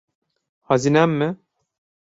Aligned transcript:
Hazinem 0.61 1.11
mi? 1.19 1.37